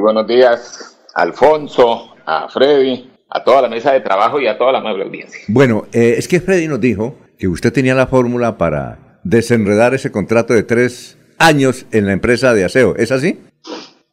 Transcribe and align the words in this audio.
Muy 0.00 0.14
buenos 0.14 0.26
días, 0.26 0.98
Alfonso, 1.14 2.14
a 2.24 2.48
Freddy, 2.48 3.10
a 3.28 3.44
toda 3.44 3.60
la 3.60 3.68
mesa 3.68 3.92
de 3.92 4.00
trabajo 4.00 4.40
y 4.40 4.46
a 4.46 4.56
toda 4.56 4.72
la 4.72 4.78
amable 4.78 5.04
audiencia. 5.04 5.40
Bueno, 5.48 5.88
eh, 5.92 6.14
es 6.16 6.26
que 6.26 6.40
Freddy 6.40 6.68
nos 6.68 6.80
dijo 6.80 7.18
que 7.38 7.46
usted 7.46 7.70
tenía 7.70 7.94
la 7.94 8.06
fórmula 8.06 8.56
para 8.56 9.20
desenredar 9.24 9.92
ese 9.92 10.10
contrato 10.10 10.54
de 10.54 10.62
tres 10.62 11.18
años 11.36 11.84
en 11.92 12.06
la 12.06 12.12
empresa 12.12 12.54
de 12.54 12.64
aseo. 12.64 12.96
¿Es 12.96 13.12
así? 13.12 13.42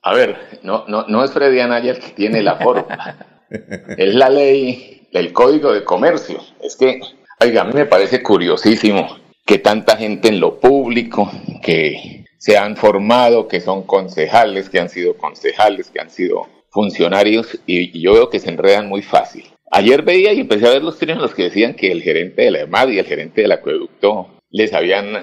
A 0.02 0.14
ver, 0.14 0.60
no, 0.62 0.84
no, 0.90 1.06
no 1.08 1.24
es 1.24 1.32
Freddy 1.32 1.62
Anaya 1.62 1.92
el 1.92 2.00
que 2.00 2.10
tiene 2.10 2.42
la 2.42 2.58
fórmula. 2.58 3.46
es 3.50 4.14
la 4.14 4.30
ley 4.30 5.08
del 5.14 5.32
Código 5.32 5.72
de 5.72 5.86
Comercio. 5.86 6.42
Es 6.62 6.76
que, 6.76 7.00
oiga, 7.40 7.62
a 7.62 7.64
mí 7.64 7.72
me 7.74 7.86
parece 7.86 8.22
curiosísimo 8.22 9.08
que 9.46 9.60
tanta 9.60 9.96
gente 9.96 10.28
en 10.28 10.42
lo 10.42 10.60
público, 10.60 11.32
que 11.64 12.26
se 12.38 12.58
han 12.58 12.76
formado, 12.78 13.48
que 13.48 13.62
son 13.62 13.84
concejales, 13.84 14.70
que 14.70 14.80
han 14.80 14.90
sido 14.90 15.18
concejales, 15.18 15.90
que 15.90 16.00
han 16.00 16.10
sido 16.10 16.48
funcionarios, 16.70 17.60
y, 17.66 18.00
yo 18.00 18.14
veo 18.14 18.30
que 18.30 18.40
se 18.40 18.50
enredan 18.50 18.88
muy 18.88 19.02
fácil. 19.02 19.46
Ayer 19.72 20.02
veía 20.04 20.34
y 20.34 20.42
empecé 20.42 20.68
a 20.68 20.72
ver 20.72 20.84
los 20.84 20.98
términos 20.98 21.34
que 21.34 21.44
decían 21.44 21.74
que 21.74 21.92
el 21.92 22.02
gerente 22.02 22.44
de 22.44 22.52
la 22.52 22.62
EMAD 22.62 22.90
y 22.90 23.00
el 23.00 23.06
gerente 23.06 23.42
del 23.42 23.52
acueducto 23.52 24.28
les 24.50 24.74
habían 24.74 25.14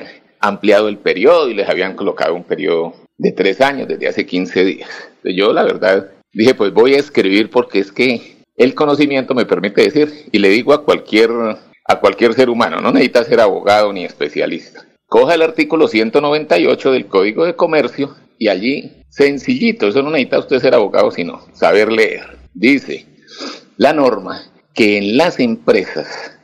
ampliado 0.40 0.88
el 0.88 0.98
periodo 0.98 1.48
y 1.48 1.54
les 1.54 1.68
habían 1.68 1.96
colocado 1.96 2.34
un 2.34 2.44
periodo 2.44 2.94
de 3.16 3.32
tres 3.32 3.60
años 3.60 3.88
desde 3.88 4.08
hace 4.08 4.26
15 4.26 4.64
días. 4.64 4.90
Yo 5.22 5.52
la 5.52 5.62
verdad 5.62 6.10
dije, 6.32 6.54
pues 6.54 6.72
voy 6.74 6.94
a 6.94 6.98
escribir 6.98 7.48
porque 7.48 7.78
es 7.78 7.90
que 7.90 8.36
el 8.56 8.74
conocimiento 8.74 9.34
me 9.34 9.46
permite 9.46 9.82
decir, 9.82 10.28
y 10.30 10.38
le 10.38 10.50
digo 10.50 10.74
a 10.74 10.84
cualquier 10.84 11.30
a 11.86 12.00
cualquier 12.00 12.32
ser 12.34 12.48
humano, 12.48 12.80
no 12.80 12.92
necesita 12.92 13.24
ser 13.24 13.40
abogado 13.40 13.92
ni 13.92 14.04
especialista. 14.04 14.86
Coja 15.14 15.36
el 15.36 15.42
artículo 15.42 15.86
198 15.86 16.90
del 16.90 17.06
Código 17.06 17.46
de 17.46 17.54
Comercio 17.54 18.16
y 18.36 18.48
allí, 18.48 19.04
sencillito, 19.10 19.86
eso 19.86 20.02
no 20.02 20.10
necesita 20.10 20.40
usted 20.40 20.58
ser 20.58 20.74
abogado, 20.74 21.12
sino 21.12 21.46
saber 21.52 21.92
leer. 21.92 22.36
Dice 22.52 23.06
la 23.76 23.92
norma 23.92 24.42
que 24.74 24.98
en 24.98 25.16
las 25.16 25.38
empresas, 25.38 26.36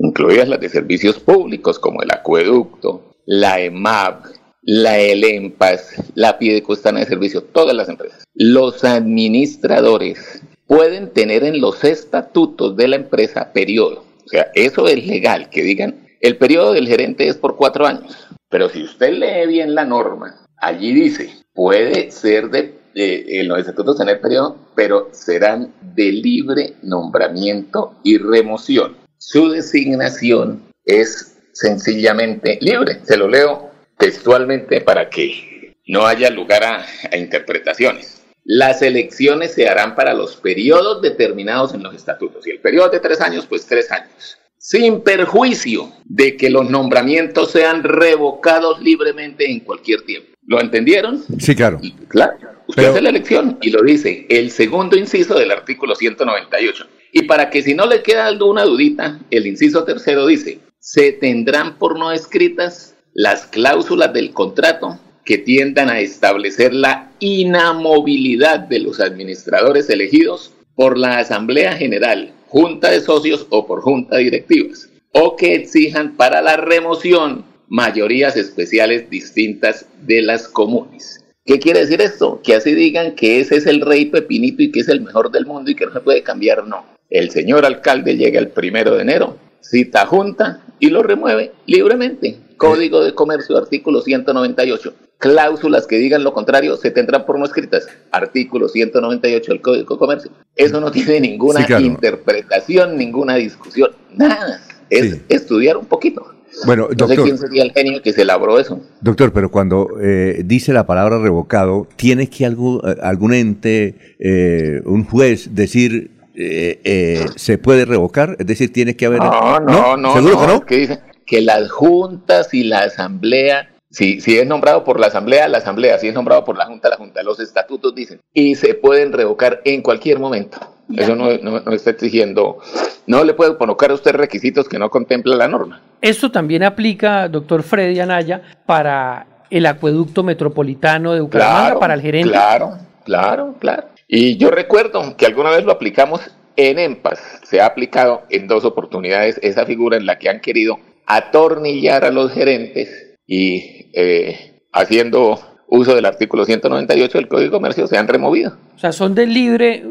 incluidas 0.00 0.48
las 0.48 0.58
de 0.58 0.68
servicios 0.68 1.20
públicos 1.20 1.78
como 1.78 2.02
el 2.02 2.10
acueducto, 2.10 3.14
la 3.26 3.60
EMAP, 3.60 4.24
la 4.62 4.98
ELEMPAS, 4.98 6.02
la 6.16 6.36
Piedecostana 6.36 6.98
de 6.98 7.06
Servicio, 7.06 7.44
todas 7.44 7.76
las 7.76 7.88
empresas, 7.88 8.24
los 8.34 8.82
administradores 8.82 10.42
pueden 10.66 11.12
tener 11.12 11.44
en 11.44 11.60
los 11.60 11.84
estatutos 11.84 12.76
de 12.76 12.88
la 12.88 12.96
empresa 12.96 13.52
periodo 13.52 14.06
o 14.26 14.28
sea, 14.28 14.50
eso 14.54 14.88
es 14.88 15.06
legal, 15.06 15.48
que 15.50 15.62
digan, 15.62 16.05
el 16.26 16.36
periodo 16.36 16.72
del 16.72 16.88
gerente 16.88 17.28
es 17.28 17.36
por 17.36 17.56
cuatro 17.56 17.86
años. 17.86 18.26
Pero 18.48 18.68
si 18.68 18.82
usted 18.82 19.12
lee 19.12 19.46
bien 19.46 19.74
la 19.74 19.84
norma, 19.84 20.46
allí 20.56 20.92
dice, 20.92 21.32
puede 21.54 22.10
ser 22.10 22.50
de, 22.50 22.74
en 22.94 23.48
los 23.48 23.60
estatutos 23.60 23.98
tener 23.98 24.20
periodo, 24.20 24.56
pero 24.74 25.08
serán 25.12 25.72
de 25.94 26.10
libre 26.10 26.74
nombramiento 26.82 27.94
y 28.02 28.18
remoción. 28.18 28.96
Su 29.18 29.50
designación 29.50 30.62
es 30.84 31.38
sencillamente 31.52 32.58
libre. 32.60 33.00
Se 33.04 33.16
lo 33.16 33.28
leo 33.28 33.70
textualmente 33.96 34.80
para 34.80 35.08
que 35.08 35.76
no 35.86 36.06
haya 36.06 36.30
lugar 36.30 36.64
a, 36.64 36.86
a 37.12 37.16
interpretaciones. 37.16 38.22
Las 38.44 38.82
elecciones 38.82 39.54
se 39.54 39.68
harán 39.68 39.94
para 39.94 40.12
los 40.14 40.36
periodos 40.36 41.02
determinados 41.02 41.74
en 41.74 41.82
los 41.82 41.94
estatutos. 41.94 42.46
Y 42.46 42.50
el 42.50 42.60
periodo 42.60 42.90
de 42.90 43.00
tres 43.00 43.20
años, 43.20 43.46
pues 43.46 43.66
tres 43.66 43.90
años. 43.90 44.38
Sin 44.68 45.02
perjuicio 45.02 45.92
de 46.06 46.36
que 46.36 46.50
los 46.50 46.68
nombramientos 46.68 47.52
sean 47.52 47.84
revocados 47.84 48.82
libremente 48.82 49.48
en 49.48 49.60
cualquier 49.60 50.02
tiempo. 50.02 50.30
¿Lo 50.44 50.60
entendieron? 50.60 51.22
Sí, 51.38 51.54
claro. 51.54 51.80
claro. 52.08 52.36
Usted 52.66 52.86
hace 52.86 53.00
la 53.00 53.10
elección 53.10 53.58
y 53.62 53.70
lo 53.70 53.80
dice 53.84 54.26
el 54.28 54.50
segundo 54.50 54.96
inciso 54.96 55.38
del 55.38 55.52
artículo 55.52 55.94
198. 55.94 56.84
Y 57.12 57.22
para 57.22 57.48
que 57.48 57.62
si 57.62 57.74
no 57.74 57.86
le 57.86 58.02
queda 58.02 58.26
alguna 58.26 58.64
dudita, 58.64 59.20
el 59.30 59.46
inciso 59.46 59.84
tercero 59.84 60.26
dice, 60.26 60.58
se 60.80 61.12
tendrán 61.12 61.78
por 61.78 61.96
no 61.96 62.10
escritas 62.10 62.96
las 63.14 63.46
cláusulas 63.46 64.12
del 64.12 64.32
contrato 64.32 64.98
que 65.24 65.38
tiendan 65.38 65.90
a 65.90 66.00
establecer 66.00 66.74
la 66.74 67.12
inamovilidad 67.20 68.58
de 68.58 68.80
los 68.80 68.98
administradores 68.98 69.88
elegidos 69.90 70.52
por 70.74 70.98
la 70.98 71.18
Asamblea 71.18 71.76
General, 71.76 72.32
Junta 72.48 72.90
de 72.90 73.00
Socios 73.00 73.46
o 73.50 73.66
por 73.66 73.82
Junta 73.82 74.18
Directivas, 74.18 74.88
o 75.12 75.36
que 75.36 75.54
exijan 75.54 76.16
para 76.16 76.40
la 76.40 76.56
remoción 76.56 77.44
mayorías 77.68 78.36
especiales 78.36 79.10
distintas 79.10 79.86
de 80.02 80.22
las 80.22 80.46
comunes. 80.46 81.24
¿Qué 81.44 81.58
quiere 81.58 81.80
decir 81.80 82.00
esto? 82.00 82.40
Que 82.42 82.54
así 82.54 82.74
digan 82.74 83.14
que 83.14 83.40
ese 83.40 83.56
es 83.56 83.66
el 83.66 83.80
rey 83.80 84.06
Pepinito 84.06 84.62
y 84.62 84.70
que 84.70 84.80
es 84.80 84.88
el 84.88 85.00
mejor 85.00 85.30
del 85.30 85.46
mundo 85.46 85.70
y 85.70 85.74
que 85.74 85.86
no 85.86 85.92
se 85.92 86.00
puede 86.00 86.22
cambiar, 86.22 86.66
no. 86.66 86.84
El 87.10 87.30
señor 87.30 87.64
alcalde 87.64 88.16
llega 88.16 88.40
el 88.40 88.48
primero 88.48 88.94
de 88.94 89.02
enero, 89.02 89.36
cita 89.60 90.06
junta 90.06 90.64
y 90.78 90.90
lo 90.90 91.02
remueve 91.02 91.52
libremente. 91.66 92.36
Código 92.56 93.04
de 93.04 93.14
Comercio, 93.14 93.56
artículo 93.56 94.00
198 94.00 94.94
cláusulas 95.18 95.86
que 95.86 95.96
digan 95.96 96.24
lo 96.24 96.32
contrario 96.32 96.76
se 96.76 96.90
tendrán 96.90 97.24
por 97.24 97.38
no 97.38 97.44
escritas. 97.44 97.88
Artículo 98.10 98.68
198 98.68 99.52
del 99.52 99.60
Código 99.60 99.94
de 99.94 99.98
Comercio. 99.98 100.30
Eso 100.54 100.80
no 100.80 100.90
tiene 100.90 101.20
ninguna 101.20 101.66
interpretación, 101.80 102.96
ninguna 102.96 103.36
discusión, 103.36 103.90
nada. 104.14 104.60
Es 104.90 105.18
estudiar 105.28 105.76
un 105.76 105.86
poquito. 105.86 106.36
Bueno, 106.64 106.88
doctor, 106.88 107.08
no 107.08 107.14
sé 107.14 107.22
quién 107.22 107.38
sería 107.38 107.62
el 107.64 107.72
genio 107.72 108.00
que 108.00 108.12
se 108.12 108.22
elaboró 108.22 108.58
eso. 108.58 108.80
Doctor, 109.00 109.32
pero 109.32 109.50
cuando 109.50 109.88
eh, 110.00 110.42
dice 110.44 110.72
la 110.72 110.86
palabra 110.86 111.18
revocado, 111.18 111.86
¿tiene 111.96 112.30
que 112.30 112.46
algo, 112.46 112.86
eh, 112.88 112.96
algún 113.02 113.34
ente, 113.34 114.16
eh, 114.18 114.80
un 114.86 115.04
juez, 115.04 115.54
decir 115.54 116.12
se 116.34 117.58
puede 117.58 117.86
revocar? 117.86 118.36
Es 118.38 118.46
decir, 118.46 118.72
tiene 118.72 118.94
que 118.94 119.06
haber... 119.06 119.20
No, 119.20 119.58
no, 119.58 119.96
no. 119.96 120.14
¿Seguro 120.14 120.40
que 120.40 120.46
no? 120.46 120.66
Que 120.66 120.76
dice 120.76 121.00
que 121.24 121.40
las 121.40 121.70
juntas 121.70 122.52
y 122.52 122.64
la 122.64 122.80
asamblea 122.80 123.75
si, 123.96 124.20
si, 124.20 124.38
es 124.38 124.46
nombrado 124.46 124.84
por 124.84 125.00
la 125.00 125.06
Asamblea, 125.06 125.48
la 125.48 125.56
Asamblea. 125.56 125.98
Si 125.98 126.06
es 126.06 126.12
nombrado 126.12 126.44
por 126.44 126.58
la 126.58 126.66
Junta, 126.66 126.90
la 126.90 126.96
Junta. 126.96 127.22
Los 127.22 127.40
estatutos 127.40 127.94
dicen. 127.94 128.20
Y 128.34 128.54
se 128.54 128.74
pueden 128.74 129.10
revocar 129.10 129.62
en 129.64 129.80
cualquier 129.80 130.18
momento. 130.18 130.58
Eso 130.94 131.16
no, 131.16 131.30
no, 131.38 131.72
está 131.72 131.92
exigiendo. 131.92 132.58
No 133.06 133.24
le 133.24 133.32
puede 133.32 133.56
colocar 133.56 133.90
a 133.90 133.94
usted 133.94 134.14
requisitos 134.14 134.68
que 134.68 134.78
no 134.78 134.90
contempla 134.90 135.34
la 135.34 135.48
norma. 135.48 135.80
Esto 136.02 136.30
también 136.30 136.62
aplica, 136.62 137.26
doctor 137.28 137.62
Freddy 137.62 137.98
Anaya, 137.98 138.42
para 138.66 139.26
el 139.48 139.64
acueducto 139.64 140.22
metropolitano 140.22 141.14
de 141.14 141.22
Bucaramanga, 141.22 141.80
para 141.80 141.94
el 141.94 142.02
gerente. 142.02 142.28
Claro, 142.28 142.78
claro, 143.02 143.54
claro. 143.58 143.84
Y 144.06 144.36
yo 144.36 144.50
recuerdo 144.50 145.16
que 145.16 145.24
alguna 145.24 145.48
vez 145.48 145.64
lo 145.64 145.72
aplicamos 145.72 146.20
en 146.56 146.78
EMPAS. 146.78 147.40
Se 147.44 147.62
ha 147.62 147.66
aplicado 147.66 148.24
en 148.28 148.46
dos 148.46 148.66
oportunidades 148.66 149.40
esa 149.42 149.64
figura 149.64 149.96
en 149.96 150.04
la 150.04 150.18
que 150.18 150.28
han 150.28 150.40
querido 150.40 150.78
atornillar 151.06 152.04
a 152.04 152.10
los 152.10 152.30
gerentes 152.32 153.05
y 153.26 153.86
eh, 153.92 154.60
haciendo 154.72 155.40
uso 155.68 155.94
del 155.94 156.06
artículo 156.06 156.44
198 156.44 157.18
del 157.18 157.28
Código 157.28 157.50
de 157.50 157.56
Comercio 157.56 157.86
se 157.86 157.98
han 157.98 158.08
removido. 158.08 158.56
O 158.76 158.78
sea, 158.78 158.92
son 158.92 159.14
de 159.14 159.26
libre 159.26 159.76
eh, 159.76 159.82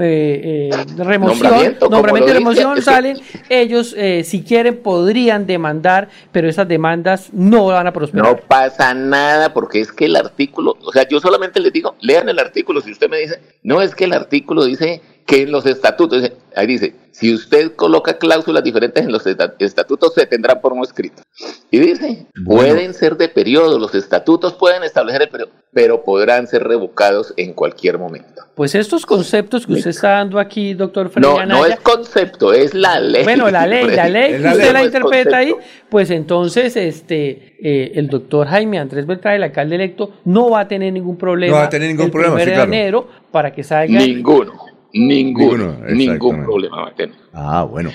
eh, 0.00 0.70
remoción, 0.96 1.76
nombramiento, 1.80 2.30
y 2.30 2.32
remoción, 2.32 2.82
salen, 2.82 3.18
ellos 3.48 3.94
si 4.24 4.42
quieren 4.42 4.82
podrían 4.82 5.46
demandar, 5.46 6.08
pero 6.32 6.48
esas 6.48 6.66
demandas 6.66 7.28
no 7.32 7.66
van 7.66 7.86
a 7.86 7.92
prosperar. 7.92 8.28
No 8.28 8.36
pasa 8.36 8.92
nada 8.94 9.54
porque 9.54 9.80
es 9.80 9.92
que 9.92 10.06
el 10.06 10.16
artículo, 10.16 10.76
o 10.82 10.92
sea, 10.92 11.06
yo 11.08 11.20
solamente 11.20 11.60
les 11.60 11.72
digo, 11.72 11.94
lean 12.00 12.28
el 12.28 12.40
artículo, 12.40 12.80
si 12.80 12.90
usted 12.90 13.08
me 13.08 13.18
dice, 13.18 13.40
no 13.62 13.80
es 13.80 13.94
que 13.94 14.04
el 14.04 14.12
artículo 14.12 14.64
dice 14.64 15.00
que 15.26 15.42
en 15.42 15.50
los 15.50 15.66
estatutos, 15.66 16.30
ahí 16.54 16.66
dice, 16.66 16.94
si 17.10 17.34
usted 17.34 17.74
coloca 17.74 18.16
cláusulas 18.16 18.62
diferentes 18.62 19.04
en 19.04 19.10
los 19.10 19.26
estatutos, 19.26 20.14
se 20.14 20.26
tendrán 20.26 20.60
por 20.60 20.74
no 20.76 20.84
escrito. 20.84 21.22
Y 21.70 21.78
dice, 21.78 22.26
pueden 22.44 22.94
ser 22.94 23.16
de 23.16 23.28
periodo, 23.28 23.78
los 23.78 23.94
estatutos 23.94 24.54
pueden 24.54 24.84
establecer 24.84 25.22
el 25.22 25.28
periodo, 25.28 25.50
pero 25.76 26.02
podrán 26.02 26.46
ser 26.46 26.64
revocados 26.64 27.34
en 27.36 27.52
cualquier 27.52 27.98
momento. 27.98 28.44
Pues 28.54 28.74
estos 28.74 29.04
conceptos 29.04 29.66
que 29.66 29.74
usted 29.74 29.90
está 29.90 30.12
dando 30.12 30.38
aquí, 30.38 30.72
doctor 30.72 31.10
No, 31.20 31.44
no 31.44 31.66
es 31.66 31.78
concepto, 31.80 32.54
es 32.54 32.72
la 32.72 32.98
ley. 32.98 33.24
Bueno, 33.24 33.50
la 33.50 33.66
ley, 33.66 33.86
la 33.90 34.08
ley, 34.08 34.40
que 34.40 34.48
usted 34.48 34.72
la 34.72 34.84
interpreta 34.84 35.36
ahí, 35.36 35.54
pues 35.90 36.10
entonces 36.10 36.74
este 36.76 37.58
eh, 37.60 37.92
el 37.94 38.08
doctor 38.08 38.46
Jaime 38.46 38.78
Andrés 38.78 39.06
Beltrán, 39.06 39.34
el 39.34 39.42
alcalde 39.42 39.74
electo, 39.74 40.12
no 40.24 40.48
va 40.48 40.60
a 40.60 40.68
tener 40.68 40.94
ningún 40.94 41.18
problema. 41.18 41.52
No 41.52 41.58
va 41.58 41.66
a 41.66 41.68
tener 41.68 41.90
ningún 41.90 42.10
problema, 42.10 42.38
sí, 42.38 42.46
claro. 42.46 42.70
de 42.70 42.76
enero 42.78 43.08
para 43.30 43.52
que 43.52 43.62
salga. 43.62 43.98
Ninguno. 43.98 44.54
Ninguno, 44.94 45.76
ningún 45.90 46.42
problema 46.42 46.84
va 46.84 46.88
a 46.88 46.94
tener. 46.94 47.16
Ah, 47.34 47.64
bueno. 47.70 47.90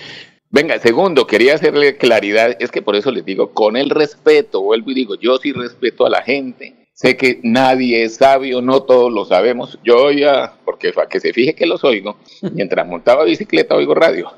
Venga, 0.51 0.77
segundo, 0.77 1.25
quería 1.25 1.56
hacerle 1.56 1.98
claridad, 1.98 2.56
es 2.60 2.69
que 2.69 2.84
por 2.84 2.95
eso 2.95 3.10
les 3.10 3.25
digo, 3.25 3.54
con 3.54 3.75
el 3.75 3.89
respeto, 3.89 4.62
vuelvo 4.62 4.92
y 4.92 4.94
digo, 4.94 5.16
yo 5.16 5.38
sí 5.38 5.51
respeto 5.51 6.06
a 6.06 6.12
la 6.12 6.22
gente, 6.22 6.81
sé 7.01 7.18
que 7.18 7.39
nadie 7.42 8.03
es 8.03 8.18
sabio, 8.18 8.62
no 8.62 8.83
todos 8.83 9.12
lo 9.12 9.25
sabemos, 9.25 9.80
yo 9.83 10.12
ya, 10.12 10.53
porque 10.63 10.94
para 10.94 11.09
que 11.09 11.19
se 11.19 11.33
fije 11.33 11.56
que 11.56 11.65
los 11.65 11.83
oigo, 11.83 12.18
mientras 12.53 12.86
montaba 12.86 13.24
bicicleta 13.24 13.75
oigo 13.75 13.95
radio. 13.95 14.31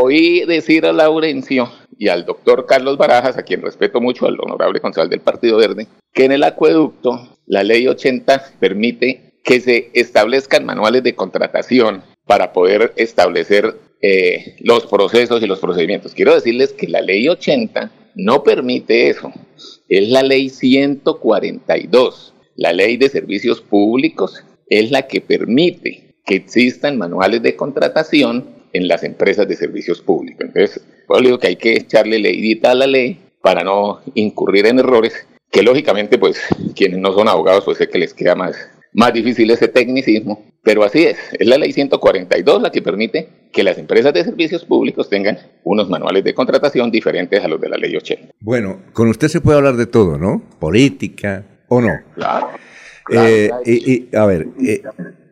Oí 0.00 0.44
decir 0.46 0.86
a 0.86 0.92
Laurencio 0.92 1.68
y 1.98 2.06
al 2.06 2.24
doctor 2.24 2.66
Carlos 2.66 2.98
Barajas, 2.98 3.36
a 3.36 3.42
quien 3.42 3.62
respeto 3.62 4.00
mucho, 4.00 4.26
al 4.26 4.38
honorable 4.40 4.80
concejal 4.80 5.10
del 5.10 5.22
Partido 5.22 5.58
Verde, 5.58 5.88
que 6.14 6.24
en 6.24 6.30
el 6.30 6.44
acueducto 6.44 7.36
la 7.46 7.64
ley 7.64 7.88
80 7.88 8.52
permite 8.60 9.32
que 9.42 9.58
se 9.58 9.90
establezcan 9.92 10.64
manuales 10.64 11.02
de 11.02 11.16
contratación 11.16 12.04
para 12.28 12.52
poder 12.52 12.92
establecer 12.94 13.74
eh, 14.00 14.54
los 14.60 14.86
procesos 14.86 15.42
y 15.42 15.48
los 15.48 15.58
procedimientos. 15.58 16.14
Quiero 16.14 16.32
decirles 16.32 16.72
que 16.72 16.86
la 16.86 17.00
ley 17.00 17.28
80 17.28 17.90
no 18.14 18.44
permite 18.44 19.08
eso. 19.08 19.32
Es 19.88 20.08
la 20.08 20.22
ley 20.22 20.48
142, 20.48 22.34
la 22.56 22.72
ley 22.72 22.96
de 22.96 23.08
servicios 23.08 23.60
públicos, 23.60 24.44
es 24.68 24.90
la 24.90 25.06
que 25.06 25.20
permite 25.20 26.14
que 26.24 26.36
existan 26.36 26.98
manuales 26.98 27.42
de 27.42 27.56
contratación 27.56 28.46
en 28.72 28.88
las 28.88 29.02
empresas 29.02 29.46
de 29.48 29.56
servicios 29.56 30.00
públicos. 30.00 30.46
Entonces, 30.46 30.80
pues 31.06 31.22
digo 31.22 31.38
que 31.38 31.48
hay 31.48 31.56
que 31.56 31.74
echarle 31.74 32.18
leidita 32.18 32.70
a 32.70 32.74
la 32.74 32.86
ley 32.86 33.18
para 33.42 33.64
no 33.64 34.00
incurrir 34.14 34.66
en 34.66 34.78
errores 34.78 35.26
que 35.50 35.62
lógicamente 35.62 36.18
pues 36.18 36.40
quienes 36.74 36.98
no 36.98 37.12
son 37.12 37.28
abogados 37.28 37.64
pues 37.64 37.78
sé 37.78 37.88
que 37.88 37.98
les 37.98 38.14
queda 38.14 38.34
más, 38.34 38.56
más 38.94 39.12
difícil 39.12 39.50
ese 39.50 39.68
tecnicismo, 39.68 40.44
pero 40.62 40.84
así 40.84 41.04
es, 41.04 41.16
es 41.32 41.46
la 41.46 41.58
ley 41.58 41.72
142 41.72 42.62
la 42.62 42.70
que 42.70 42.82
permite 42.82 43.28
que 43.52 43.62
las 43.62 43.78
empresas 43.78 44.12
de 44.12 44.24
servicios 44.24 44.64
públicos 44.64 45.08
tengan 45.08 45.38
unos 45.64 45.88
manuales 45.88 46.24
de 46.24 46.34
contratación 46.34 46.90
diferentes 46.90 47.42
a 47.42 47.48
los 47.48 47.60
de 47.60 47.68
la 47.68 47.76
ley 47.76 47.94
80. 47.96 48.34
Bueno, 48.40 48.80
con 48.92 49.08
usted 49.08 49.28
se 49.28 49.40
puede 49.40 49.58
hablar 49.58 49.76
de 49.76 49.86
todo, 49.86 50.18
¿no? 50.18 50.42
Política 50.58 51.44
o 51.68 51.80
no. 51.80 51.92
Claro. 52.14 52.50
Eh, 53.10 53.50
y, 53.66 54.16
a 54.16 54.26
ver, 54.26 54.48
eh, 54.64 54.82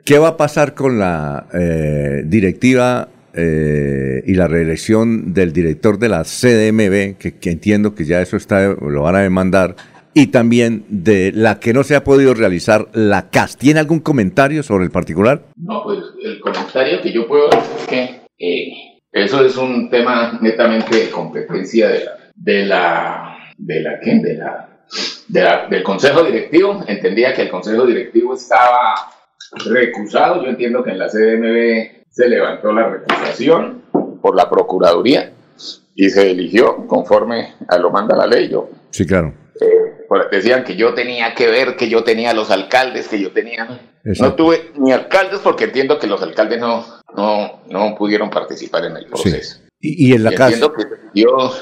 ¿qué 0.04 0.18
va 0.18 0.28
a 0.28 0.36
pasar 0.36 0.74
con 0.74 0.98
la 0.98 1.46
eh, 1.54 2.22
directiva 2.24 3.08
y 3.32 4.34
la 4.34 4.48
reelección 4.48 5.32
del 5.32 5.52
director 5.52 5.98
de 5.98 6.08
la 6.08 6.24
CDMB, 6.24 7.16
que, 7.16 7.36
que, 7.40 7.50
entiendo 7.50 7.94
que 7.94 8.04
ya 8.04 8.20
eso 8.20 8.36
está, 8.36 8.74
lo 8.74 9.02
van 9.02 9.16
a 9.16 9.20
demandar, 9.20 9.76
y 10.12 10.28
también 10.28 10.84
de 10.88 11.32
la 11.34 11.60
que 11.60 11.72
no 11.72 11.84
se 11.84 11.94
ha 11.94 12.04
podido 12.04 12.34
realizar 12.34 12.88
la 12.92 13.30
CAS. 13.30 13.56
¿Tiene 13.56 13.80
algún 13.80 14.00
comentario 14.00 14.62
sobre 14.62 14.84
el 14.84 14.90
particular? 14.90 15.42
No, 15.56 15.82
pues 15.84 15.98
el 16.22 16.40
comentario 16.40 17.00
que 17.00 17.12
yo 17.12 17.26
puedo 17.26 17.48
hacer 17.48 17.62
es 17.78 17.86
que 17.86 18.20
eh, 18.38 18.72
eso 19.12 19.44
es 19.44 19.56
un 19.56 19.90
tema 19.90 20.38
netamente 20.40 20.96
de 20.96 21.10
competencia 21.10 21.88
de 21.88 22.04
la, 22.04 22.16
de 22.34 22.66
la, 22.66 23.36
de 23.56 23.80
la, 23.80 24.00
¿qué? 24.00 24.18
De 24.18 24.34
la, 24.34 24.68
de 25.28 25.42
la, 25.42 25.68
del 25.68 25.82
Consejo 25.82 26.24
Directivo. 26.24 26.82
Entendía 26.86 27.32
que 27.32 27.42
el 27.42 27.50
Consejo 27.50 27.86
Directivo 27.86 28.34
estaba 28.34 28.94
recusado. 29.66 30.42
Yo 30.42 30.50
entiendo 30.50 30.82
que 30.82 30.90
en 30.90 30.98
la 30.98 31.08
CDMB 31.08 32.04
se 32.10 32.28
levantó 32.28 32.72
la 32.72 32.88
recusación 32.88 33.82
por 34.20 34.34
la 34.34 34.50
Procuraduría 34.50 35.32
y 35.94 36.10
se 36.10 36.30
eligió 36.30 36.86
conforme 36.88 37.54
a 37.68 37.78
lo 37.78 37.90
manda 37.90 38.16
la 38.16 38.26
ley. 38.26 38.48
Yo, 38.48 38.70
sí, 38.90 39.06
claro 39.06 39.39
decían 40.30 40.64
que 40.64 40.76
yo 40.76 40.94
tenía 40.94 41.34
que 41.34 41.46
ver, 41.46 41.76
que 41.76 41.88
yo 41.88 42.02
tenía 42.02 42.32
los 42.34 42.50
alcaldes, 42.50 43.08
que 43.08 43.20
yo 43.20 43.30
tenía... 43.32 43.80
No 44.02 44.34
tuve 44.34 44.72
ni 44.76 44.92
alcaldes 44.92 45.40
porque 45.40 45.64
entiendo 45.64 45.98
que 45.98 46.06
los 46.06 46.22
alcaldes 46.22 46.58
no, 46.58 46.84
no, 47.16 47.60
no 47.68 47.94
pudieron 47.96 48.30
participar 48.30 48.84
en 48.86 48.96
el 48.96 49.06
proceso. 49.06 49.58
Y, 49.80 50.12
en 50.12 50.24
la 50.24 50.30
casa... 50.32 50.54
Entiendo 50.54 50.72
que 50.72 50.84
dio 51.14 51.52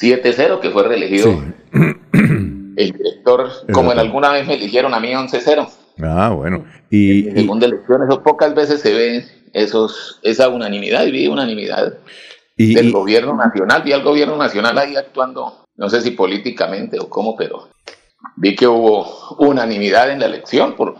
7-0, 0.00 0.60
que 0.60 0.70
fue 0.70 0.82
reelegido 0.82 1.42
el 1.72 2.92
director, 2.92 3.50
como 3.72 3.92
en 3.92 3.98
alguna 3.98 4.32
vez 4.32 4.46
me 4.46 4.54
eligieron 4.54 4.92
a 4.92 5.00
mí 5.00 5.12
11-0. 5.12 5.68
Ah, 6.02 6.30
bueno. 6.30 6.64
Y, 6.90 7.28
en 7.28 7.36
segunda 7.36 7.66
elección, 7.66 8.02
eso 8.02 8.22
pocas 8.22 8.54
veces 8.54 8.80
se 8.80 8.92
ve 8.92 9.24
esos, 9.52 10.18
esa 10.22 10.48
unanimidad, 10.48 11.06
y 11.06 11.12
vi 11.12 11.26
unanimidad 11.28 11.98
del 12.56 12.92
gobierno 12.92 13.36
nacional, 13.36 13.82
vi 13.84 13.92
al 13.92 14.02
gobierno 14.02 14.36
nacional 14.36 14.78
ahí 14.78 14.96
actuando 14.96 15.63
no 15.76 15.88
sé 15.88 16.00
si 16.00 16.12
políticamente 16.12 16.98
o 17.00 17.08
cómo, 17.08 17.36
pero 17.36 17.68
vi 18.36 18.54
que 18.54 18.66
hubo 18.66 19.06
unanimidad 19.38 20.10
en 20.10 20.20
la 20.20 20.26
elección 20.26 20.76
por, 20.76 20.96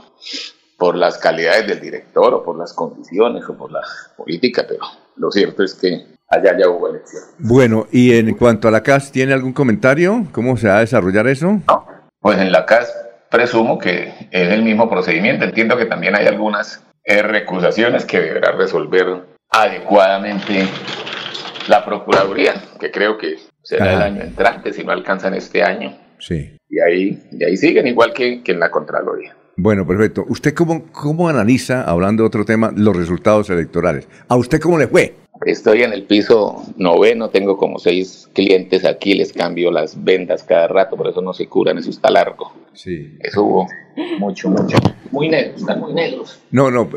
por 0.79 0.97
las 0.97 1.19
calidades 1.19 1.67
del 1.67 1.81
director 1.81 2.35
o 2.35 2.43
por 2.43 2.59
las 2.59 2.73
condiciones 2.73 3.45
o 3.49 3.57
por 3.57 3.73
la 3.73 3.81
política, 4.17 4.65
pero 4.69 4.85
lo 5.17 5.31
cierto 5.31 5.63
es 5.63 5.75
que 5.75 6.07
allá 6.29 6.57
ya 6.59 6.69
hubo 6.69 6.89
elección. 6.89 7.23
Bueno, 7.39 7.87
y 7.91 8.17
en 8.17 8.35
cuanto 8.35 8.69
a 8.69 8.71
la 8.71 8.83
CAS, 8.83 9.13
¿tiene 9.13 9.33
algún 9.33 9.53
comentario? 9.53 10.27
¿Cómo 10.33 10.57
se 10.57 10.69
va 10.69 10.79
a 10.79 10.81
desarrollar 10.81 11.27
eso? 11.29 11.61
No, 11.69 11.87
pues 12.21 12.39
en 12.39 12.51
la 12.51 12.67
CAS 12.67 12.93
presumo 13.31 13.79
que 13.79 14.29
es 14.31 14.53
el 14.53 14.63
mismo 14.63 14.89
procedimiento. 14.89 15.45
Entiendo 15.45 15.77
que 15.77 15.87
también 15.87 16.15
hay 16.15 16.27
algunas 16.27 16.83
recusaciones 17.05 18.05
que 18.05 18.21
deberá 18.21 18.53
resolver 18.53 19.25
adecuadamente 19.51 20.67
la 21.69 21.85
Procuraduría, 21.85 22.55
que 22.81 22.91
creo 22.91 23.19
que 23.19 23.39
será 23.65 23.95
el 23.95 24.03
año 24.03 24.23
entrante 24.23 24.73
si 24.73 24.85
no 24.85 24.93
alcanzan 24.93 25.35
este 25.35 25.63
año. 25.63 25.97
Sí. 26.19 26.57
Y 26.71 26.81
ahí, 26.81 27.23
y 27.33 27.45
ahí 27.45 27.57
siguen 27.57 27.87
igual 27.87 28.13
que, 28.13 28.43
que 28.43 28.53
en 28.53 28.61
la 28.61 28.71
Contraloría. 28.71 29.37
Bueno, 29.57 29.87
perfecto. 29.87 30.25
¿Usted 30.29 30.55
cómo, 30.55 30.87
cómo 30.93 31.29
analiza, 31.29 31.83
hablando 31.83 32.23
de 32.23 32.29
otro 32.29 32.45
tema, 32.45 32.73
los 32.75 32.97
resultados 32.97 33.51
electorales? 33.51 34.09
¿A 34.29 34.37
usted 34.37 34.61
cómo 34.61 34.79
le 34.79 34.89
fue? 34.89 35.15
Estoy 35.47 35.83
en 35.83 35.93
el 35.93 36.05
piso 36.05 36.63
noveno, 36.77 37.29
tengo 37.29 37.57
como 37.57 37.79
seis 37.79 38.29
clientes 38.33 38.85
aquí, 38.85 39.15
les 39.15 39.33
cambio 39.33 39.71
las 39.71 40.03
vendas 40.03 40.43
cada 40.45 40.69
rato, 40.69 40.97
por 40.97 41.09
eso 41.09 41.21
no 41.21 41.33
se 41.33 41.49
curan, 41.49 41.77
eso 41.79 41.91
está 41.91 42.11
largo. 42.11 42.53
Sí. 42.73 43.17
Eso 43.21 43.43
hubo 43.43 43.67
mucho, 44.19 44.49
mucho. 44.49 44.77
Muy 45.11 45.29
negros, 45.29 45.61
están 45.61 45.81
muy 45.81 45.93
negros. 45.93 46.41
No, 46.51 46.71
no, 46.71 46.89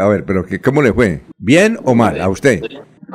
a 0.00 0.08
ver, 0.08 0.24
pero 0.24 0.44
¿cómo 0.62 0.82
le 0.82 0.92
fue? 0.92 1.20
¿Bien 1.38 1.78
o 1.84 1.94
mal 1.94 2.20
a 2.20 2.28
usted? 2.28 2.62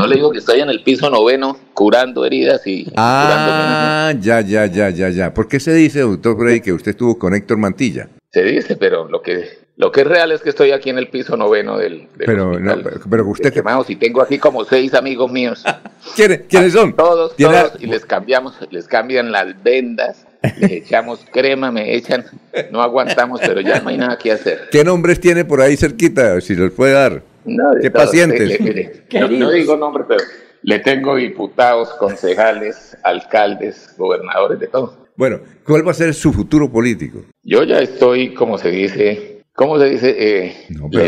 No 0.01 0.07
le 0.07 0.15
digo 0.15 0.31
que 0.31 0.39
estoy 0.39 0.61
en 0.61 0.69
el 0.71 0.81
piso 0.81 1.11
noveno 1.11 1.55
curando 1.75 2.25
heridas 2.25 2.65
y... 2.65 2.91
Ah, 2.97 4.11
ya, 4.19 4.41
ya, 4.41 4.65
ya, 4.65 4.89
ya, 4.89 5.09
ya. 5.09 5.31
¿Por 5.31 5.47
qué 5.47 5.59
se 5.59 5.75
dice, 5.75 5.99
doctor 5.99 6.35
Frey, 6.39 6.59
que 6.59 6.73
usted 6.73 6.89
estuvo 6.89 7.19
con 7.19 7.35
Héctor 7.35 7.59
Mantilla? 7.59 8.09
Se 8.31 8.41
dice, 8.41 8.77
pero 8.77 9.07
lo 9.07 9.21
que 9.21 9.59
lo 9.77 9.91
que 9.91 10.01
es 10.01 10.07
real 10.07 10.31
es 10.31 10.41
que 10.41 10.49
estoy 10.49 10.71
aquí 10.71 10.89
en 10.89 10.97
el 10.97 11.09
piso 11.09 11.37
noveno 11.37 11.77
del, 11.77 12.07
pero, 12.17 12.59
no, 12.59 12.77
pero 13.07 13.27
usted 13.27 13.53
quemado, 13.53 13.83
si 13.83 13.95
tengo 13.95 14.23
aquí 14.23 14.39
como 14.39 14.65
seis 14.65 14.95
amigos 14.95 15.31
míos. 15.31 15.63
¿Quiénes, 16.15 16.41
¿quiénes 16.49 16.73
son? 16.73 16.95
Todos, 16.95 17.35
todos, 17.35 17.73
y 17.79 17.85
les 17.85 18.03
cambiamos, 18.03 18.55
les 18.71 18.87
cambian 18.87 19.31
las 19.31 19.61
vendas, 19.61 20.25
les 20.57 20.71
echamos 20.71 21.19
crema, 21.31 21.71
me 21.71 21.95
echan, 21.95 22.25
no 22.71 22.81
aguantamos, 22.81 23.39
pero 23.39 23.61
ya 23.61 23.79
no 23.81 23.89
hay 23.89 23.97
nada 23.97 24.17
que 24.17 24.31
hacer. 24.31 24.69
¿Qué 24.71 24.83
nombres 24.83 25.19
tiene 25.19 25.45
por 25.45 25.61
ahí 25.61 25.77
cerquita, 25.77 26.41
si 26.41 26.55
los 26.55 26.71
puede 26.71 26.93
dar? 26.93 27.30
No, 27.45 27.71
¿Qué 27.81 27.91
pacientes? 27.91 28.59
no, 29.31 29.51
digo 29.51 29.77
nombre, 29.77 30.03
pero 30.07 30.23
le 30.63 30.79
tengo 30.79 31.15
diputados, 31.15 31.89
concejales, 31.93 32.97
alcaldes, 33.03 33.95
gobernadores, 33.97 34.59
de 34.59 34.67
todo. 34.67 35.07
Bueno, 35.15 35.39
¿cuál 35.65 35.85
va 35.85 35.91
a 35.91 35.95
ser 35.95 36.13
su 36.13 36.31
futuro 36.31 36.71
político? 36.71 37.23
Yo 37.43 37.63
ya 37.63 37.79
estoy, 37.79 38.33
como 38.33 38.57
se 38.57 38.71
dice, 38.71 39.43
¿cómo 39.53 39.77
se 39.79 39.89
dice? 39.89 40.15
Eh, 40.17 40.67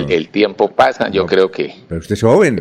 el, 0.09 0.29
tiempo 0.29 0.69
pasa, 0.69 1.09
yo 1.09 1.25
creo 1.25 1.49
que... 1.49 1.73
Pero 1.87 1.99
usted 1.99 2.13
es 2.13 2.21
joven, 2.21 2.59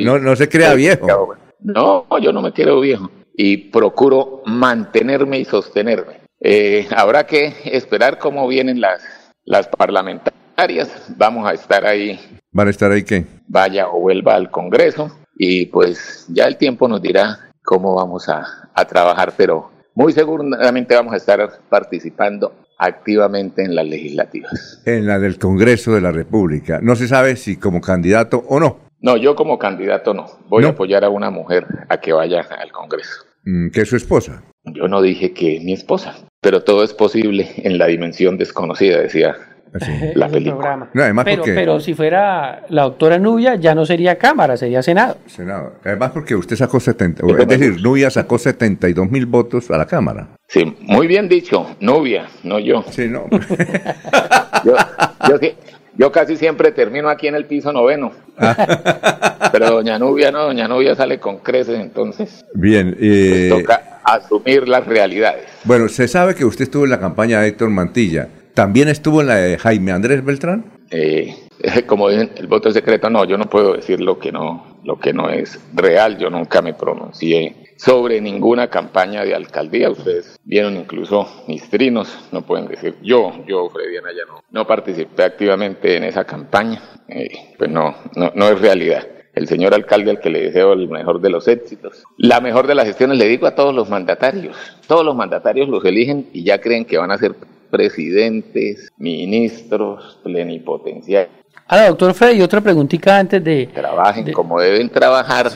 no, 0.00 0.36
se, 0.36 0.48
crea 0.48 0.74
viejo. 0.74 1.36
No, 1.60 2.06
yo 2.20 2.32
no 2.32 2.42
me 2.42 2.52
quiero 2.52 2.80
viejo 2.80 3.10
y 3.34 3.56
procuro 3.56 4.42
mantenerme 4.46 5.40
y 5.40 5.44
sostenerme. 5.44 6.20
Eh, 6.40 6.86
habrá 6.94 7.26
que 7.26 7.54
esperar 7.64 8.18
cómo 8.18 8.46
vienen 8.46 8.80
las, 8.80 9.02
las 9.44 9.66
parlamentarias. 9.68 11.12
Vamos 11.16 11.46
a 11.48 11.54
estar 11.54 11.86
ahí 11.86 12.20
¿Van 12.54 12.68
a 12.68 12.70
estar 12.70 12.92
ahí 12.92 13.02
qué? 13.02 13.24
Vaya 13.48 13.88
o 13.88 13.98
vuelva 13.98 14.36
al 14.36 14.48
Congreso 14.48 15.10
y 15.36 15.66
pues 15.66 16.26
ya 16.28 16.44
el 16.44 16.56
tiempo 16.56 16.86
nos 16.86 17.02
dirá 17.02 17.50
cómo 17.64 17.96
vamos 17.96 18.28
a, 18.28 18.46
trabajar, 18.88 19.32
pero 19.36 19.72
muy 19.94 20.12
seguramente 20.12 20.94
vamos 20.94 21.14
a 21.14 21.16
estar 21.16 21.50
participando 21.68 22.54
activamente 22.78 23.64
en 23.64 23.74
las 23.74 23.86
legislativas. 23.86 24.80
En 24.86 25.04
la 25.04 25.18
del 25.18 25.36
Congreso 25.36 25.94
de 25.94 26.00
la 26.00 26.12
República. 26.12 26.78
No 26.80 26.94
se 26.94 27.08
sabe 27.08 27.34
si 27.34 27.56
como 27.56 27.80
candidato 27.80 28.44
o 28.48 28.60
no. 28.60 28.78
No, 29.00 29.16
yo 29.16 29.34
como 29.34 29.58
candidato 29.58 30.14
no. 30.14 30.26
Voy 30.48 30.64
a 30.64 30.68
apoyar 30.68 31.04
a 31.04 31.08
una 31.08 31.30
mujer 31.30 31.66
a 31.88 32.00
que 32.00 32.12
vaya 32.12 32.40
al 32.40 32.70
Congreso. 32.70 33.24
Mm, 33.44 33.70
¿Que 33.70 33.80
es 33.80 33.88
su 33.88 33.96
esposa? 33.96 34.44
Yo 34.64 34.86
no 34.86 35.02
dije 35.02 35.32
que 35.32 35.60
mi 35.60 35.72
esposa, 35.72 36.14
pero 36.40 36.62
todo 36.62 36.84
es 36.84 36.94
posible 36.94 37.48
en 37.56 37.78
la 37.78 37.86
dimensión 37.86 38.38
desconocida, 38.38 39.00
decía 39.00 39.36
la 40.14 40.28
película. 40.28 40.88
pero, 41.24 41.80
si 41.80 41.94
fuera 41.94 42.62
la 42.68 42.82
doctora 42.82 43.18
Nubia, 43.18 43.56
ya 43.56 43.74
no 43.74 43.84
sería 43.84 44.16
Cámara, 44.16 44.56
sería 44.56 44.82
Senado. 44.82 45.16
Senado. 45.26 45.74
Además, 45.84 46.12
porque 46.12 46.36
usted 46.36 46.56
sacó 46.56 46.78
70, 46.80 47.26
es 47.26 47.48
decir, 47.48 47.82
Nubia 47.82 48.10
sacó 48.10 48.38
72 48.38 49.10
mil 49.10 49.26
votos 49.26 49.70
a 49.70 49.78
la 49.78 49.86
Cámara. 49.86 50.28
Sí, 50.46 50.76
muy 50.80 51.06
bien 51.06 51.28
dicho, 51.28 51.76
Nubia, 51.80 52.26
no 52.44 52.58
yo. 52.58 52.84
Sí, 52.90 53.08
no. 53.08 53.26
yo, 55.96 56.12
casi 56.12 56.36
siempre 56.36 56.70
termino 56.72 57.08
aquí 57.08 57.26
en 57.26 57.34
el 57.34 57.46
piso 57.46 57.72
noveno. 57.72 58.12
Ah. 58.38 59.48
Pero 59.52 59.70
doña 59.70 59.98
Nubia 59.98 60.30
no, 60.30 60.44
doña 60.44 60.68
Nubia 60.68 60.94
sale 60.94 61.18
con 61.18 61.38
creces, 61.38 61.80
entonces. 61.80 62.44
Bien. 62.54 62.96
Eh, 63.00 63.48
toca 63.50 64.00
asumir 64.04 64.68
las 64.68 64.86
realidades. 64.86 65.46
Bueno, 65.64 65.88
se 65.88 66.08
sabe 66.08 66.34
que 66.34 66.44
usted 66.44 66.64
estuvo 66.64 66.84
en 66.84 66.90
la 66.90 67.00
campaña 67.00 67.40
de 67.40 67.48
Héctor 67.48 67.70
Mantilla. 67.70 68.28
¿También 68.54 68.86
estuvo 68.88 69.20
en 69.20 69.26
la 69.26 69.34
de 69.34 69.58
Jaime 69.58 69.90
Andrés 69.90 70.24
Beltrán? 70.24 70.64
Eh, 70.90 71.34
como 71.86 72.08
dicen, 72.08 72.30
el 72.36 72.46
voto 72.46 72.68
es 72.68 72.74
secreto, 72.74 73.10
no, 73.10 73.24
yo 73.24 73.36
no 73.36 73.50
puedo 73.50 73.74
decir 73.74 74.00
lo 74.00 74.18
que 74.20 74.30
no, 74.30 74.78
lo 74.84 74.98
que 74.98 75.12
no 75.12 75.28
es 75.28 75.58
real, 75.74 76.18
yo 76.18 76.30
nunca 76.30 76.62
me 76.62 76.72
pronuncié 76.72 77.74
sobre 77.76 78.20
ninguna 78.20 78.68
campaña 78.68 79.24
de 79.24 79.34
alcaldía. 79.34 79.90
Ustedes 79.90 80.38
vieron 80.44 80.76
incluso 80.76 81.44
mis 81.48 81.68
trinos, 81.68 82.16
no 82.30 82.42
pueden 82.42 82.68
decir 82.68 82.94
yo, 83.02 83.44
yo, 83.46 83.68
Freddy 83.70 83.96
Anaya, 83.96 84.22
no, 84.28 84.44
no 84.52 84.66
participé 84.66 85.24
activamente 85.24 85.96
en 85.96 86.04
esa 86.04 86.24
campaña. 86.24 86.80
Eh, 87.08 87.30
pues 87.58 87.70
no, 87.70 87.96
no, 88.14 88.30
no 88.36 88.48
es 88.48 88.60
realidad 88.60 89.08
el 89.34 89.48
señor 89.48 89.74
alcalde 89.74 90.12
al 90.12 90.20
que 90.20 90.30
le 90.30 90.42
deseo 90.42 90.72
el 90.74 90.88
mejor 90.88 91.20
de 91.20 91.28
los 91.28 91.48
éxitos. 91.48 92.04
La 92.16 92.40
mejor 92.40 92.68
de 92.68 92.76
las 92.76 92.86
gestiones 92.86 93.18
le 93.18 93.26
digo 93.26 93.48
a 93.48 93.56
todos 93.56 93.74
los 93.74 93.90
mandatarios. 93.90 94.56
Todos 94.86 95.04
los 95.04 95.16
mandatarios 95.16 95.68
los 95.68 95.84
eligen 95.84 96.28
y 96.32 96.44
ya 96.44 96.60
creen 96.60 96.84
que 96.84 96.98
van 96.98 97.10
a 97.10 97.18
ser 97.18 97.34
presidentes, 97.74 98.88
ministros, 98.98 100.20
plenipotenciarios. 100.22 101.34
Ahora, 101.66 101.88
doctor 101.88 102.14
Freddy, 102.14 102.40
otra 102.40 102.60
preguntita 102.60 103.18
antes 103.18 103.42
de... 103.42 103.68
Trabajen 103.74 104.32
como 104.32 104.60
deben 104.60 104.88
trabajar 104.88 105.50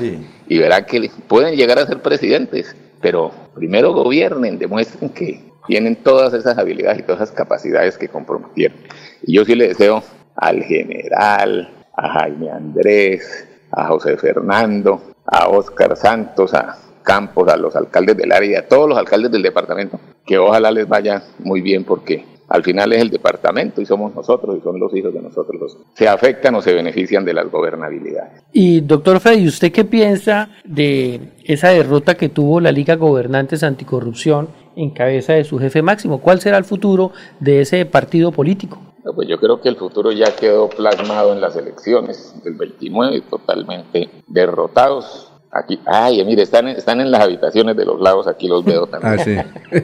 y 0.49 0.59
verán 0.59 0.85
que 0.85 1.09
pueden 1.29 1.55
llegar 1.55 1.79
a 1.79 1.87
ser 1.87 2.03
presidentes, 2.03 2.75
pero 3.01 3.31
primero 3.55 3.93
gobiernen, 3.93 4.59
demuestren 4.59 5.11
que 5.11 5.45
tienen 5.69 5.95
todas 5.95 6.35
esas 6.35 6.59
habilidades 6.59 6.99
y 6.99 7.03
todas 7.03 7.23
esas 7.23 7.37
capacidades 7.37 7.97
que 7.97 8.09
comprometieron. 8.09 8.79
Y 9.23 9.37
yo 9.37 9.45
sí 9.45 9.55
le 9.55 9.69
deseo 9.69 10.03
al 10.35 10.65
general, 10.65 11.71
a 11.97 12.09
Jaime 12.15 12.51
Andrés, 12.51 13.47
a 13.71 13.87
José 13.87 14.17
Fernando, 14.17 15.15
a 15.25 15.49
Óscar 15.51 15.97
Santos, 15.97 16.53
a 16.53 16.79
Campos, 17.05 17.49
a 17.49 17.57
los 17.57 17.77
alcaldes 17.77 18.17
del 18.17 18.33
área 18.33 18.51
y 18.51 18.55
a 18.57 18.67
todos 18.67 18.89
los 18.89 18.99
alcaldes 18.99 19.31
del 19.31 19.43
departamento, 19.43 20.01
que 20.29 20.39
ojalá 20.39 20.71
les 20.71 20.87
vaya 20.87 21.25
muy 21.39 21.63
bien 21.63 21.85
porque 21.85 22.25
al 22.49 22.63
final 22.63 22.93
es 22.93 23.03
el 23.03 23.11
departamento 23.11 23.81
y 23.81 23.87
somos 23.87 24.15
nosotros 24.15 24.57
y 24.59 24.63
son 24.63 24.79
los 24.79 24.95
hijos 24.95 25.13
de 25.13 25.21
nosotros 25.21 25.61
los 25.61 25.77
se 25.95 26.09
afectan 26.09 26.55
o 26.55 26.63
se 26.63 26.75
benefician 26.75 27.25
de 27.25 27.35
las 27.35 27.51
gobernabilidades. 27.51 28.43
Y 28.53 28.81
doctor 28.83 29.21
Freddy, 29.21 29.49
¿usted 29.49 29.73
qué 29.73 29.85
piensa 29.85 30.51
de 30.65 31.33
esa 31.45 31.71
derrota 31.71 32.15
que 32.15 32.29
tuvo 32.29 32.61
la 32.61 32.73
Liga 32.73 32.97
Gobernantes 32.97 33.63
Anticorrupción 33.63 34.49
en 34.77 34.91
cabeza 34.91 35.33
de 35.33 35.45
su 35.45 35.59
jefe 35.59 35.83
máximo? 35.83 36.21
¿Cuál 36.21 36.41
será 36.41 36.59
el 36.59 36.65
futuro 36.65 37.13
de 37.41 37.63
ese 37.63 37.85
partido 37.87 38.33
político? 38.33 38.81
Pues 39.15 39.27
yo 39.29 39.39
creo 39.39 39.61
que 39.61 39.71
el 39.71 39.77
futuro 39.77 40.13
ya 40.13 40.37
quedó 40.37 40.69
plasmado 40.69 41.33
en 41.33 41.41
las 41.41 41.57
elecciones 41.57 42.35
del 42.45 42.55
29, 42.55 43.23
totalmente 43.31 44.11
derrotados. 44.27 45.28
Aquí, 45.51 45.81
ay, 45.87 46.25
mire, 46.25 46.43
están, 46.43 46.69
están 46.69 47.01
en 47.01 47.11
las 47.11 47.23
habitaciones 47.23 47.77
de 47.77 47.85
los 47.85 48.01
lados, 48.01 48.27
aquí 48.27 48.49
los 48.49 48.65
veo 48.65 48.87
también. 48.87 49.19
Ah, 49.19 49.25
sí. 49.25 49.81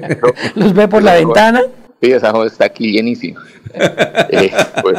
¿Los 0.55 0.75
ve 0.75 0.89
por 0.89 1.03
la 1.03 1.15
ventana? 1.15 1.63
Sí, 2.03 2.13
esa 2.13 2.33
joda 2.33 2.47
está 2.47 2.67
aquí 2.67 2.93
llenísima. 2.93 3.43
Eh, 4.31 4.53
pues, 4.83 4.99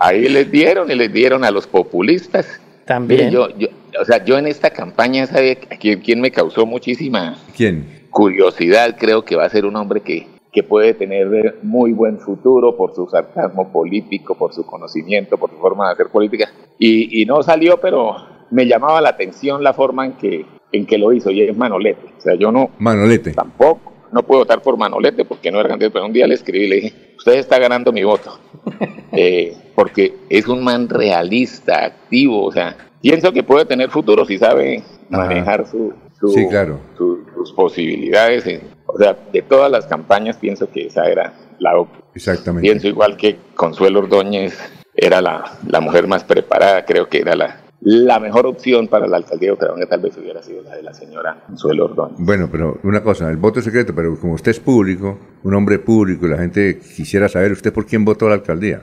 ahí 0.00 0.28
les 0.28 0.50
dieron 0.50 0.90
y 0.90 0.96
les 0.96 1.12
dieron 1.12 1.44
a 1.44 1.52
los 1.52 1.68
populistas. 1.68 2.46
También. 2.84 3.30
yo, 3.30 3.48
yo, 3.56 3.68
o 4.00 4.04
sea, 4.04 4.24
yo 4.24 4.36
en 4.36 4.48
esta 4.48 4.70
campaña, 4.70 5.26
¿sabe 5.26 5.56
quién, 5.80 6.00
quién 6.00 6.20
me 6.20 6.32
causó 6.32 6.66
muchísima 6.66 7.36
¿Quién? 7.56 8.06
curiosidad? 8.10 8.96
Creo 8.98 9.24
que 9.24 9.36
va 9.36 9.44
a 9.44 9.48
ser 9.48 9.66
un 9.66 9.76
hombre 9.76 10.00
que 10.00 10.26
que 10.54 10.62
puede 10.62 10.94
tener 10.94 11.58
muy 11.62 11.92
buen 11.92 12.20
futuro 12.20 12.76
por 12.76 12.94
su 12.94 13.08
sarcasmo 13.08 13.72
político, 13.72 14.36
por 14.36 14.54
su 14.54 14.64
conocimiento, 14.64 15.36
por 15.36 15.50
su 15.50 15.56
forma 15.56 15.88
de 15.88 15.94
hacer 15.94 16.06
política. 16.06 16.48
Y, 16.78 17.26
no 17.26 17.42
salió, 17.42 17.80
pero 17.80 18.14
me 18.50 18.66
llamaba 18.66 19.00
la 19.00 19.10
atención 19.10 19.62
la 19.62 19.72
forma 19.72 20.06
en 20.06 20.12
que, 20.12 20.46
en 20.72 20.86
que 20.86 20.98
lo 20.98 21.12
hizo, 21.12 21.30
y 21.30 21.42
es 21.42 21.56
Manolete. 21.56 22.14
O 22.18 22.20
sea, 22.20 22.34
yo 22.34 22.50
no... 22.52 22.70
Manolete. 22.78 23.32
Tampoco, 23.32 23.92
no 24.12 24.22
puedo 24.22 24.42
votar 24.42 24.62
por 24.62 24.76
Manolete 24.76 25.24
porque 25.24 25.50
no 25.50 25.60
era 25.60 25.68
candidato, 25.68 25.92
pero 25.92 26.06
un 26.06 26.12
día 26.12 26.26
le 26.26 26.34
escribí 26.34 26.64
y 26.64 26.68
le 26.68 26.76
dije, 26.76 27.14
usted 27.16 27.34
está 27.34 27.58
ganando 27.58 27.92
mi 27.92 28.04
voto. 28.04 28.38
Eh, 29.16 29.56
porque 29.76 30.16
es 30.28 30.48
un 30.48 30.64
man 30.64 30.88
realista, 30.88 31.84
activo, 31.84 32.46
o 32.46 32.50
sea, 32.50 32.76
pienso 33.00 33.32
que 33.32 33.44
puede 33.44 33.64
tener 33.64 33.88
futuro 33.88 34.24
si 34.24 34.38
sabe 34.38 34.82
manejar 35.08 35.68
su, 35.68 35.94
sus 36.18 37.52
posibilidades. 37.52 38.60
o 38.86 38.98
sea, 38.98 39.16
de 39.32 39.42
todas 39.42 39.70
las 39.70 39.86
campañas 39.86 40.36
pienso 40.36 40.68
que 40.68 40.86
esa 40.86 41.04
era 41.08 41.32
la 41.60 41.86
Exactamente. 42.12 42.68
Pienso 42.68 42.88
igual 42.88 43.16
que 43.16 43.36
Consuelo 43.54 44.00
Ordóñez 44.00 44.58
era 44.96 45.20
la, 45.20 45.58
la 45.68 45.80
mujer 45.80 46.08
más 46.08 46.24
preparada, 46.24 46.84
creo 46.84 47.08
que 47.08 47.18
era 47.18 47.36
la, 47.36 47.63
la 47.84 48.18
mejor 48.18 48.46
opción 48.46 48.88
para 48.88 49.06
la 49.06 49.18
alcaldía 49.18 49.48
de 49.48 49.52
Bucaramanga 49.52 49.86
tal 49.86 50.00
vez 50.00 50.16
hubiera 50.16 50.42
sido 50.42 50.62
la 50.62 50.74
de 50.74 50.82
la 50.82 50.94
señora 50.94 51.44
Consuelo 51.46 51.84
Ordóñez. 51.84 52.16
Bueno, 52.18 52.48
pero 52.50 52.80
una 52.82 53.02
cosa, 53.02 53.30
el 53.30 53.36
voto 53.36 53.58
es 53.58 53.66
secreto, 53.66 53.94
pero 53.94 54.18
como 54.18 54.34
usted 54.34 54.52
es 54.52 54.60
público, 54.60 55.18
un 55.42 55.54
hombre 55.54 55.78
público, 55.78 56.26
y 56.26 56.30
la 56.30 56.38
gente 56.38 56.78
quisiera 56.78 57.28
saber 57.28 57.52
usted 57.52 57.72
por 57.72 57.84
quién 57.84 58.04
votó 58.04 58.26
a 58.26 58.30
la 58.30 58.34
alcaldía. 58.36 58.82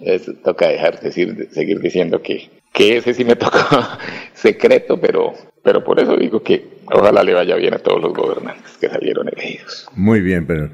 Eso 0.00 0.32
toca 0.42 0.68
dejar 0.68 0.98
de 0.98 1.06
decir, 1.06 1.48
seguir 1.52 1.80
diciendo 1.80 2.20
que, 2.20 2.50
que 2.72 2.96
ese 2.96 3.14
sí 3.14 3.24
me 3.24 3.36
tocó 3.36 3.58
secreto, 4.34 5.00
pero 5.00 5.32
pero 5.62 5.84
por 5.84 6.00
eso 6.00 6.16
digo 6.16 6.42
que 6.42 6.78
ojalá 6.86 7.22
le 7.22 7.34
vaya 7.34 7.54
bien 7.56 7.74
a 7.74 7.78
todos 7.78 8.02
los 8.02 8.12
gobernantes 8.12 8.76
que 8.80 8.88
salieron 8.88 9.28
elegidos. 9.28 9.86
Muy 9.94 10.20
bien, 10.20 10.46
pero 10.46 10.70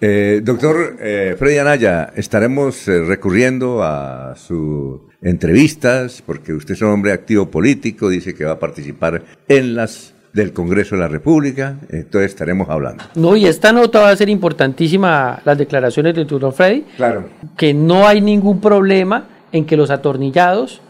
eh, 0.00 0.40
doctor 0.42 0.96
eh, 1.00 1.36
Freddy 1.38 1.58
Anaya, 1.58 2.12
estaremos 2.16 2.88
eh, 2.88 3.04
recurriendo 3.04 3.82
a 3.82 4.34
sus 4.36 5.00
entrevistas 5.22 6.22
porque 6.24 6.52
usted 6.52 6.74
es 6.74 6.82
un 6.82 6.88
hombre 6.88 7.12
activo 7.12 7.50
político, 7.50 8.08
dice 8.08 8.34
que 8.34 8.44
va 8.44 8.52
a 8.52 8.58
participar 8.58 9.22
en 9.48 9.74
las 9.76 10.12
del 10.32 10.52
Congreso 10.52 10.96
de 10.96 11.02
la 11.02 11.08
República, 11.08 11.78
entonces 11.90 12.32
estaremos 12.32 12.68
hablando. 12.68 13.04
No, 13.14 13.36
y 13.36 13.46
esta 13.46 13.72
nota 13.72 14.00
va 14.00 14.10
a 14.10 14.16
ser 14.16 14.28
importantísima, 14.28 15.40
las 15.44 15.56
declaraciones 15.56 16.12
de 16.12 16.24
doctor 16.24 16.52
Freddy. 16.52 16.84
Claro. 16.96 17.28
Que 17.56 17.72
no 17.72 18.08
hay 18.08 18.20
ningún 18.20 18.60
problema 18.60 19.28
en 19.52 19.64
que 19.64 19.76
los 19.76 19.90
atornillados 19.90 20.82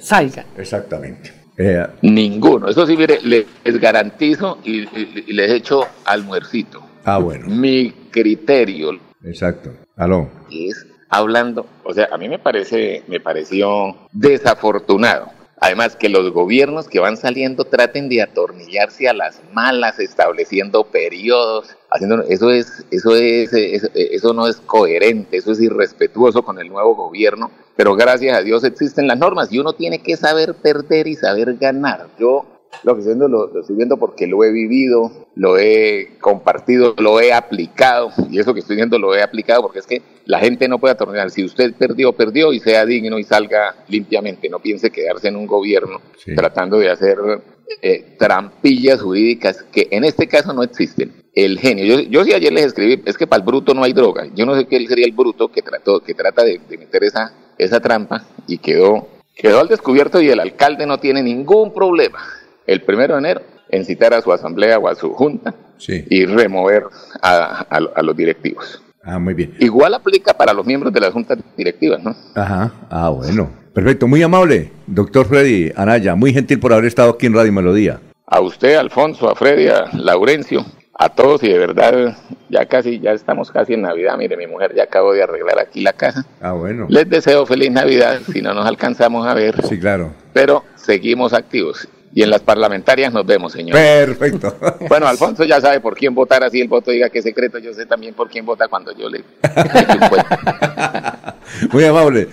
salgan. 0.00 0.46
Exactamente. 0.58 1.43
Eh, 1.56 1.86
Ninguno. 2.02 2.68
Eso 2.68 2.86
sí, 2.86 2.96
mire, 2.96 3.20
les, 3.22 3.46
garantizo 3.80 4.58
y, 4.64 4.86
les 5.32 5.52
echo 5.52 5.86
almuercito. 6.04 6.82
Ah, 7.04 7.18
bueno. 7.18 7.46
Mi 7.48 7.90
criterio. 8.10 8.98
Exacto. 9.22 9.70
Aló. 9.96 10.28
Es 10.50 10.86
hablando, 11.10 11.66
o 11.84 11.94
sea, 11.94 12.08
a 12.10 12.18
mí 12.18 12.28
me 12.28 12.40
parece, 12.40 13.04
me 13.06 13.20
pareció 13.20 13.96
desafortunado 14.10 15.30
Además, 15.64 15.96
que 15.96 16.10
los 16.10 16.30
gobiernos 16.30 16.88
que 16.88 17.00
van 17.00 17.16
saliendo 17.16 17.64
traten 17.64 18.10
de 18.10 18.20
atornillarse 18.20 19.08
a 19.08 19.14
las 19.14 19.40
malas, 19.54 19.98
estableciendo 19.98 20.84
periodos, 20.84 21.74
haciendo 21.90 22.22
eso 22.24 22.50
es, 22.50 22.84
eso 22.90 23.14
es, 23.16 23.50
eso, 23.54 24.34
no 24.34 24.46
es 24.46 24.56
coherente, 24.56 25.38
eso 25.38 25.52
es 25.52 25.62
irrespetuoso 25.62 26.42
con 26.42 26.58
el 26.58 26.68
nuevo 26.68 26.94
gobierno. 26.94 27.50
Pero 27.76 27.96
gracias 27.96 28.36
a 28.36 28.42
Dios 28.42 28.64
existen 28.64 29.06
las 29.06 29.18
normas 29.18 29.52
y 29.52 29.58
uno 29.58 29.72
tiene 29.72 30.00
que 30.00 30.16
saber 30.16 30.54
perder 30.54 31.06
y 31.06 31.16
saber 31.16 31.56
ganar. 31.56 32.08
Yo 32.18 32.46
lo 32.82 32.94
que 32.94 33.00
estoy 33.00 33.14
viendo 33.14 33.28
lo, 33.28 33.60
estoy 33.60 33.76
viendo 33.76 33.96
porque 33.96 34.26
lo 34.26 34.42
he 34.44 34.50
vivido, 34.50 35.28
lo 35.34 35.58
he 35.58 36.16
compartido, 36.20 36.94
lo 36.98 37.20
he 37.20 37.32
aplicado, 37.32 38.10
y 38.30 38.38
eso 38.38 38.52
que 38.52 38.60
estoy 38.60 38.76
viendo 38.76 38.98
lo 38.98 39.14
he 39.14 39.22
aplicado 39.22 39.62
porque 39.62 39.78
es 39.78 39.86
que 39.86 40.02
la 40.26 40.40
gente 40.40 40.68
no 40.68 40.78
puede 40.78 40.92
atornillar. 40.92 41.30
Si 41.30 41.44
usted 41.44 41.74
perdió, 41.74 42.12
perdió 42.12 42.52
y 42.52 42.60
sea 42.60 42.84
digno 42.84 43.18
y 43.18 43.24
salga 43.24 43.76
limpiamente, 43.88 44.48
no 44.48 44.58
piense 44.58 44.90
quedarse 44.90 45.28
en 45.28 45.36
un 45.36 45.46
gobierno 45.46 46.00
tratando 46.34 46.78
de 46.78 46.90
hacer 46.90 47.18
eh, 47.82 48.16
trampillas 48.18 49.00
jurídicas 49.00 49.62
que 49.72 49.88
en 49.90 50.04
este 50.04 50.26
caso 50.26 50.52
no 50.52 50.62
existen. 50.62 51.22
El 51.34 51.58
genio, 51.58 51.84
yo, 51.84 52.00
yo 52.00 52.24
sí 52.24 52.32
ayer 52.32 52.52
les 52.52 52.66
escribí, 52.66 53.02
es 53.04 53.18
que 53.18 53.26
para 53.26 53.40
el 53.40 53.46
bruto 53.46 53.74
no 53.74 53.82
hay 53.82 53.92
droga. 53.92 54.28
Yo 54.36 54.46
no 54.46 54.54
sé 54.54 54.66
qué 54.66 54.86
sería 54.86 55.04
el 55.04 55.12
bruto 55.12 55.50
que 55.50 55.62
trató, 55.62 56.00
que 56.00 56.14
trata 56.14 56.44
de, 56.44 56.60
de 56.68 56.78
meter 56.78 57.02
esa, 57.02 57.32
esa 57.58 57.80
trampa 57.80 58.24
y 58.46 58.58
quedó, 58.58 59.08
quedó 59.34 59.60
al 59.60 59.68
descubierto 59.68 60.20
y 60.20 60.28
el 60.28 60.40
alcalde 60.40 60.86
no 60.86 60.98
tiene 60.98 61.22
ningún 61.22 61.72
problema 61.72 62.20
el 62.66 62.82
primero 62.82 63.14
de 63.14 63.20
enero 63.20 63.40
en 63.68 63.84
citar 63.84 64.14
a 64.14 64.22
su 64.22 64.32
asamblea 64.32 64.78
o 64.78 64.88
a 64.88 64.94
su 64.94 65.12
junta 65.12 65.54
y 65.86 66.24
remover 66.26 66.84
a, 67.20 68.02
los 68.02 68.16
directivos. 68.16 68.82
Ah, 69.02 69.18
muy 69.18 69.34
bien. 69.34 69.54
Igual 69.58 69.94
aplica 69.94 70.32
para 70.32 70.52
los 70.52 70.64
miembros 70.64 70.92
de 70.92 71.00
las 71.00 71.12
juntas 71.12 71.38
directivas, 71.56 72.02
¿no? 72.02 72.14
Ajá, 72.34 72.72
ah, 72.90 73.10
bueno. 73.10 73.50
Perfecto, 73.74 74.06
muy 74.06 74.22
amable, 74.22 74.70
doctor 74.86 75.26
Freddy 75.26 75.72
Anaya, 75.74 76.14
muy 76.14 76.32
gentil 76.32 76.60
por 76.60 76.72
haber 76.72 76.84
estado 76.84 77.10
aquí 77.10 77.26
en 77.26 77.34
Radio 77.34 77.52
Melodía. 77.52 78.00
A 78.24 78.40
usted, 78.40 78.76
Alfonso, 78.76 79.28
a 79.28 79.34
Freddy, 79.34 79.66
a 79.66 79.86
Laurencio, 79.94 80.64
a 80.96 81.08
todos 81.08 81.42
y 81.42 81.48
de 81.48 81.58
verdad 81.58 82.16
ya 82.48 82.66
casi, 82.66 83.00
ya 83.00 83.12
estamos 83.12 83.50
casi 83.50 83.74
en 83.74 83.82
Navidad. 83.82 84.16
Mire, 84.16 84.36
mi 84.36 84.46
mujer 84.46 84.74
ya 84.74 84.84
acabo 84.84 85.12
de 85.12 85.22
arreglar 85.22 85.58
aquí 85.58 85.80
la 85.80 85.92
casa. 85.92 86.24
Ah, 86.40 86.52
bueno. 86.52 86.86
Les 86.88 87.08
deseo 87.08 87.46
feliz 87.46 87.70
Navidad 87.70 88.20
si 88.32 88.42
no 88.42 88.54
nos 88.54 88.66
alcanzamos 88.66 89.26
a 89.26 89.34
ver. 89.34 89.60
Sí, 89.66 89.78
claro. 89.78 90.12
Pero 90.32 90.64
seguimos 90.76 91.32
activos 91.32 91.88
y 92.14 92.22
en 92.22 92.30
las 92.30 92.42
parlamentarias 92.42 93.12
nos 93.12 93.26
vemos, 93.26 93.52
señor. 93.52 93.76
Perfecto. 93.76 94.56
Bueno, 94.88 95.08
Alfonso 95.08 95.44
ya 95.44 95.60
sabe 95.60 95.80
por 95.80 95.96
quién 95.96 96.14
votar, 96.14 96.44
así 96.44 96.60
el 96.60 96.68
voto 96.68 96.90
diga 96.90 97.08
que 97.08 97.18
es 97.18 97.24
secreto. 97.24 97.58
Yo 97.58 97.74
sé 97.74 97.86
también 97.86 98.14
por 98.14 98.28
quién 98.28 98.46
vota 98.46 98.68
cuando 98.68 98.92
yo 98.92 99.08
le. 99.08 99.24
Muy 101.72 101.84
amable. 101.84 102.28